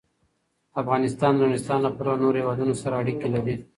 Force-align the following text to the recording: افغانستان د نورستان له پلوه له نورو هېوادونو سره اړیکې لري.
افغانستان 0.81 1.33
د 1.35 1.39
نورستان 1.49 1.79
له 1.83 1.91
پلوه 1.95 2.15
له 2.15 2.21
نورو 2.23 2.37
هېوادونو 2.41 2.73
سره 2.81 2.93
اړیکې 3.01 3.27
لري. 3.35 3.55